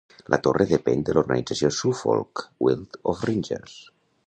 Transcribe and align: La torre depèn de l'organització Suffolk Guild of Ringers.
La 0.33 0.37
torre 0.45 0.65
depèn 0.71 1.03
de 1.09 1.15
l'organització 1.17 1.69
Suffolk 1.81 2.43
Guild 2.69 3.01
of 3.13 3.25
Ringers. 3.31 3.77